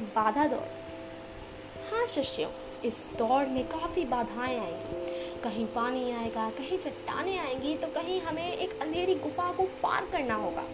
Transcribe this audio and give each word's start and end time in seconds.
बाधा 0.00 0.46
दौड़। 0.46 1.94
हाँ 1.94 2.06
शिष्यों, 2.06 2.50
इस 2.84 3.04
दौड़ 3.18 3.46
में 3.46 3.68
काफ़ी 3.68 4.04
बाधाएँ 4.04 4.58
आएँगी। 4.58 5.15
कहीं 5.46 5.64
पानी 5.66 6.10
आएगा, 6.12 6.48
कहीं 6.50 6.76
चट्टाने 6.78 7.36
आएँगी 7.38 7.74
तो 7.74 7.86
कहीं 7.94 8.20
हमें 8.20 8.46
एक 8.46 8.72
अंधेरी 8.82 9.14
गुफा 9.16 9.50
को 9.52 9.62
पार 9.82 10.06
करना 10.12 10.34
होगा। 10.34 10.64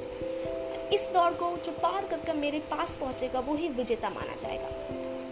इस 0.92 1.08
दौड़ 1.14 1.32
को 1.32 1.50
जो 1.56 1.72
पार 1.72 2.06
करके 2.06 2.32
मेरे 2.32 2.58
पास 2.70 2.94
पहुंचेगा, 3.00 3.40
वो 3.40 3.54
ही 3.54 3.68
विजेता 3.70 4.10
माना 4.10 4.36
जाएगा। 4.36 4.70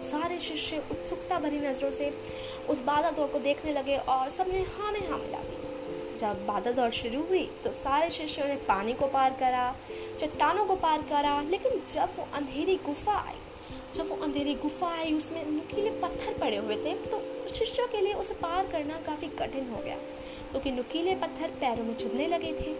सारे 0.01 0.39
शिष्य 0.41 0.83
उत्सुकता 0.91 1.39
भरी 1.39 1.61
नज़रों 1.61 1.91
से 1.93 2.13
उस 2.69 2.83
बादल 2.85 3.17
दौड़ 3.17 3.29
को 3.29 3.39
देखने 3.39 3.73
लगे 3.73 3.97
और 3.97 4.31
सबने 4.31 4.61
हाँ 4.77 4.93
में 4.93 5.01
हाँ 5.09 5.19
मिला 5.19 5.39
दी। 5.41 6.19
जब 6.19 6.47
बादल 6.47 6.73
दौड़ 6.73 6.91
शुरू 6.93 7.23
हुई 7.29 7.45
तो 7.65 7.73
सारे 7.73 8.11
शिष्यों 8.11 8.47
ने 8.49 8.57
पानी 8.69 8.93
को 8.93 9.07
पार 9.09 9.37
करा, 9.41 9.75
चट्टानों 10.21 10.67
को 10.67 10.77
पार 10.79 11.03
करा, 11.11 11.41
लेकिन 11.43 11.83
जब 11.95 12.17
वो 12.17 12.29
अंधेरी 12.35 12.77
गुफा 12.87 13.19
आई, 13.19 13.37
जब 13.95 14.09
वो 14.09 14.23
अंधेरी 14.25 14.55
गुफा 14.63 14.95
आई, 14.99 15.13
उसमें 15.15 15.45
नुकीले 15.47 15.91
पत्थर 16.01 16.39
पड़े 16.41 16.57
हुए 16.57 16.77
थे 16.77 16.95
तो 17.07 17.23
शिष्यों 17.55 17.87
के 17.89 18.01
लिए 18.01 18.13
उसे 18.15 18.35
पार 18.35 18.67
करना 18.67 19.01
काफ़ी 19.07 19.29
कठिन 19.39 19.71
हो 19.71 19.83
गया, 19.83 19.97
क्योंकि 20.51 20.71
तो 20.71 20.77
नुकीले 20.77 21.15
पत्थर 21.17 21.51
पैरों 21.61 21.85
में 21.85 21.95
चुभने 21.97 22.27
लगे 22.29 22.53
थे। 22.53 22.75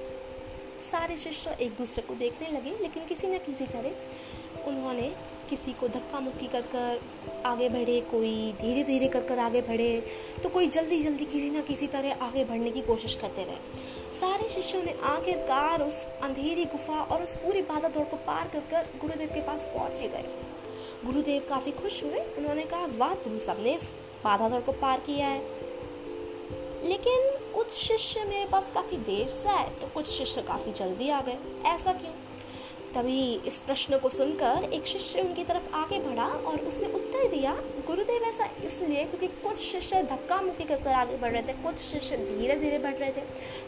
सारे 0.83 1.17
शिष्य 1.17 1.57
एक 1.61 1.73
दूसरे 1.79 2.03
को 2.03 2.15
देखने 2.15 2.49
लगे, 2.49 2.71
लेकिन 2.83 3.05
किसी 3.07 3.27
न 3.27 3.39
किसी 3.39 3.67
तरह 3.67 4.69
उन्होंने 4.69 5.13
किसी 5.51 5.73
को 5.73 5.89
धक्का 5.89 6.21
मुक्की 6.21 6.47
कर 6.47 6.63
कर 6.75 7.01
आगे 7.47 7.69
बढ़े, 7.69 8.01
कोई 8.01 8.53
धीरे 8.61 8.83
धीरे 8.85 9.09
कर 9.09 9.23
कर 9.23 9.39
आगे 9.39 9.61
बढ़े 9.61 10.03
तो 10.43 10.49
कोई 10.49 10.67
जल्दी 10.69 11.01
जल्दी 11.01 11.25
किसी 11.25 11.51
न 11.51 11.63
किसी 11.63 11.87
तरह 11.87 12.25
आगे 12.25 12.45
बढ़ने 12.45 12.71
की 12.71 12.83
कोशिश 12.83 13.15
करते 13.15 13.45
रहे। 13.45 14.19
सारे 14.21 14.49
शिष्यों 14.49 14.83
ने 14.83 14.95
आखिरकार 15.07 15.83
उस 15.83 16.03
अंधेरी 16.23 16.65
गुफा 16.67 17.01
और 17.03 17.23
उस 17.23 17.35
पूरी 17.37 17.63
बाधा 17.63 17.89
दौड़ 17.89 18.05
को 18.05 18.17
पार 18.27 18.49
कर 18.49 18.61
कर 18.71 18.87
गुरुदेव 19.01 19.29
के 19.35 19.41
पास 19.41 19.71
पहुँच 19.75 20.01
ही 20.01 20.09
गए। 20.09 20.25
गुरुदेव 21.05 21.47
काफ़ी 21.49 21.73
खुश 21.73 22.03
हुए। 22.05 22.21
उन्होंने 22.39 22.65
कहा, 22.65 22.87
वाह, 22.99 23.15
तुम 23.15 23.39
सबने 23.39 23.75
इस 23.75 23.85
बाधा 24.25 24.49
दौड़ 24.49 24.61
को 24.63 24.73
पार 24.73 25.01
किया 25.01 25.27
है। 25.27 25.69
लेकिन 26.85 27.31
कुछ 27.55 27.73
शिष्य 27.73 28.25
मेरे 28.25 28.47
पास 28.47 28.71
काफ़ी 28.75 28.97
देर 28.97 29.29
से 29.29 29.49
आए 29.49 29.69
तो 29.81 29.87
कुछ 29.87 30.07
शिष्य 30.09 30.43
काफ़ी 30.43 30.73
जल्दी 30.73 31.09
आ 31.11 31.21
गए। 31.21 31.39
ऐसा 31.67 31.93
क्यों? 31.93 32.13
तभी 32.95 33.23
इस 33.47 33.59
प्रश्न 33.59 33.99
को 33.99 34.09
सुनकर 34.09 34.65
एक 34.65 34.87
शिष्य 34.87 35.21
उनकी 35.21 35.45
तरफ़ 35.45 35.75
आगे 35.75 35.99
बढ़ा 36.01 36.25
और 36.25 36.61
उसने 36.61 36.87
उत्तर 36.87 37.29
दिया, 37.31 37.53
गुरुदेव, 37.87 38.23
ऐसा 38.23 38.49
इसलिए 38.65 39.05
क्योंकि 39.05 39.27
कुछ 39.43 39.59
शिष्य 39.59 40.03
धक्का 40.03 40.41
मुक्की 40.43 40.65
कर 40.65 40.93
आगे 40.95 41.17
बढ़ 41.17 41.33
रहे 41.33 41.43
थे, 41.43 41.53
कुछ 41.63 41.79
शिष्य 41.79 42.17
धीरे 42.19 42.57
धीरे 42.57 42.79
बढ़ 42.79 42.95
रहे 42.95 43.11
थे 43.11 43.21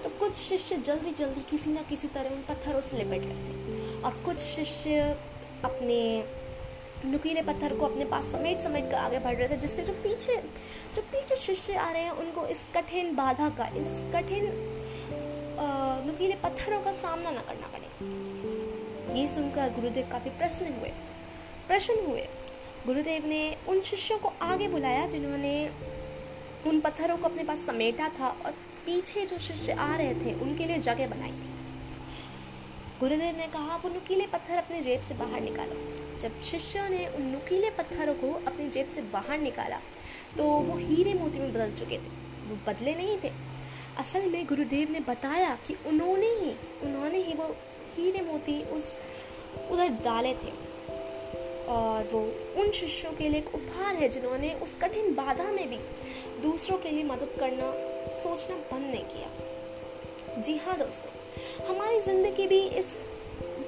तो 0.02 0.10
कुछ 0.20 0.36
शिष्य 0.38 0.76
जल्दी 0.78 1.12
जल्दी 1.14 1.44
किसी 1.50 1.70
न 1.70 1.84
किसी 1.88 2.08
तरह 2.08 2.30
उन 2.30 2.42
पत्थरों 2.48 2.80
से 2.80 2.96
लिपट 2.96 3.26
रहे 3.26 3.46
थे 3.46 4.02
और 4.02 4.22
कुछ 4.24 4.38
शिष्य 4.38 5.16
अपने 5.64 6.00
नुकीले 7.04 7.42
पत्थर 7.42 7.74
को 7.74 7.86
अपने 7.86 8.04
पास 8.04 8.24
समेट 8.24 8.58
समेट 8.58 8.90
कर 8.90 8.96
आगे 8.96 9.18
बढ़ 9.18 9.34
रहे 9.36 9.48
थे, 9.48 9.56
जिससे 9.56 9.82
जो 9.82 9.92
पीछे 9.92 10.36
जो 10.94 11.02
पीछे 11.02 11.36
शिष्य 11.36 11.74
आ 11.74 11.90
रहे 11.90 12.02
हैं, 12.02 12.10
उनको 12.10 12.46
इस 12.46 12.68
कठिन 12.76 13.14
बाधा 13.16 13.48
का, 13.48 13.66
इस 13.66 14.06
कठिन 14.14 14.50
नुकीले 16.06 16.34
पत्थरों 16.34 16.80
का 16.82 16.92
सामना 16.92 17.30
न 17.30 17.42
करना 17.48 17.66
पड़े। 17.66 19.20
ये 19.20 19.26
सुनकर 19.28 19.72
गुरुदेव 19.74 20.08
काफ़ी 20.12 20.30
प्रसन्न 20.30 20.72
हुए। 20.72 20.92
प्रसन्न 21.68 22.06
हुए। 22.06 22.26
गुरुदेव 22.86 23.26
ने 23.26 23.56
उन 23.68 23.80
शिष्यों 23.80 24.18
को 24.18 24.32
आगे 24.42 24.68
बुलाया, 24.68 25.06
जिन्होंने 25.06 25.70
उन 26.66 26.80
पत्थरों 26.80 27.16
को 27.16 27.28
अपने 27.28 27.44
पास 27.44 27.66
समेटा 27.66 28.08
था 28.08 28.28
और 28.46 28.52
पीछे 28.86 29.26
जो 29.26 29.38
शिष्य 29.38 29.72
आ 29.72 29.96
रहे 29.96 30.14
थे, 30.14 30.34
उनके 30.40 30.64
लिए 30.64 30.78
जगह 30.78 31.08
बनाई 31.08 31.32
थी। 31.32 31.61
गुरुदेव 33.02 33.36
ने 33.36 33.46
कहा, 33.46 33.76
वो 33.76 33.88
नुकीले 33.88 34.26
पत्थर 34.26 34.56
अपने 34.56 34.80
जेब 34.82 35.00
से 35.02 35.14
बाहर 35.14 35.40
निकालो। 35.40 36.18
जब 36.18 36.42
शिष्यों 36.42 36.88
ने 36.88 37.06
उन 37.06 37.22
नुकीले 37.22 37.70
पत्थरों 37.70 38.14
को 38.14 38.32
अपनी 38.46 38.68
जेब 38.68 38.88
से 38.88 39.02
बाहर 39.12 39.38
निकाला 39.38 39.78
तो 40.36 40.44
वो 40.44 40.76
हीरे 40.78 41.14
मोती 41.14 41.38
में 41.38 41.52
बदल 41.52 41.72
चुके 41.72 41.96
थे। 41.96 42.12
वो 42.48 42.58
बदले 42.66 42.94
नहीं 42.94 43.18
थे। 43.24 43.32
असल 43.98 44.28
में 44.30 44.46
गुरुदेव 44.46 44.90
ने 44.90 45.00
बताया 45.00 45.58
कि 45.66 45.76
उन्होंने 45.86 46.26
ही 46.26 46.54
उन्होंने 46.82 47.18
ही 47.18 47.34
वो 47.34 47.56
हीरे 47.96 48.22
मोती 48.22 48.62
उस, 48.62 48.96
उधर 49.70 49.88
डाले 49.88 50.34
थे। 50.34 50.52
और 51.68 52.08
वो 52.12 52.20
उन 52.62 52.70
शिष्यों 52.70 53.12
के 53.12 53.28
लिए 53.28 53.40
एक 53.40 53.54
उपहार 53.54 53.94
है, 53.94 54.08
जिन्होंने 54.08 54.54
उस 54.54 54.76
कठिन 54.82 55.14
बाधा 55.14 55.50
में 55.50 55.68
भी 55.70 55.78
दूसरों 56.42 56.78
के 56.78 56.90
लिए 56.90 57.04
मदद 57.04 57.36
करना, 57.40 57.72
सोचना 58.22 58.56
बंद 58.72 58.86
नहीं 58.86 59.04
किया। 59.04 59.51
जी 60.34 60.56
हाँ 60.56 60.76
दोस्तों, 60.78 61.10
हमारी 61.66 61.98
ज़िंदगी 62.00 62.46
भी 62.46 62.58
इस 62.78 62.86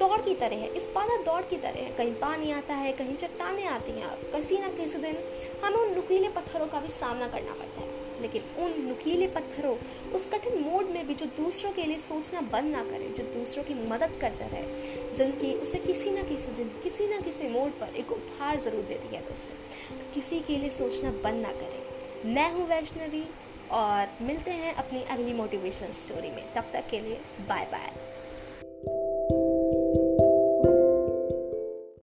दौड़ 0.01 0.21
की 0.21 0.35
तरह 0.35 0.57
है, 0.57 0.69
इस 0.69 0.85
पाला 0.95 1.17
दौड़ 1.23 1.43
की 1.43 1.57
तरह 1.57 1.79
है। 1.79 1.91
कहीं 1.97 2.13
पानी 2.15 2.51
आता 2.53 2.75
है, 2.75 2.93
कहीं 2.93 3.17
चट्टाने 3.17 3.67
आती 3.67 3.93
हैं 3.93 4.07
और 4.07 4.23
किसी 4.33 4.59
ना 4.59 4.69
किसी 4.69 4.99
दिन 4.99 5.17
हमें 5.65 5.77
उन 5.77 5.95
नुकीले 5.95 6.29
पत्थरों 6.29 6.67
का 6.67 6.81
भी 6.81 6.89
सामना 6.89 7.29
करना 7.29 7.53
पड़ता 7.53 7.81
है। 7.81 8.23
लेकिन 8.23 8.43
उन 8.59 8.81
नुकीले 8.89 9.27
पत्थरों, 9.27 9.77
उस 10.15 10.27
कठिन 10.27 10.59
मोड 10.61 10.91
में 10.91 11.07
भी 11.07 11.15
जो 11.15 11.27
दूसरों 11.37 11.73
के 11.73 11.83
लिए 11.83 11.99
सोचना 11.99 12.41
बंद 12.41 12.73
ना 12.73 12.83
करे, 12.83 13.09
जो 13.09 13.25
दूसरों 13.35 13.65
की 13.65 13.75
मदद 13.91 14.19
करता 14.21 14.47
रहे 14.47 15.13
ज़िंदगी 15.13 15.55
उसे 15.55 15.79
किसी 15.79 16.11
ना 16.11 16.23
किसी 16.23 16.53
दिन, 16.53 16.71
किसी 16.83 17.07
ना 17.07 17.21
किसी 17.21 17.49
मोड 17.49 17.79
पर 17.81 17.97
एक 17.97 18.13
उपहार 18.13 18.61
ज़रूर 18.61 18.83
देती 18.83 19.15
है 19.17 19.23
दोस्तों। 19.23 19.99
तो 19.99 20.13
किसी 20.15 20.41
के 20.41 20.57
लिए 20.57 20.71
सोचना 20.71 21.11
बंद 21.25 21.43
ना 21.43 21.53
करें। 21.53 22.33
मैं 22.35 22.51
हूँ 22.53 22.69
वैष्णवी 22.69 23.25
और 23.71 24.25
मिलते 24.25 24.51
हैं 24.51 24.75
अपनी 24.75 25.03
अगली 25.03 25.33
मोटिवेशनल 25.33 25.93
स्टोरी 25.93 26.31
में। 26.31 26.45
तब 26.55 26.65
तक 26.73 26.89
के 26.91 27.01
लिए 27.01 27.21
बाय 27.49 27.65
बाय 27.65 27.93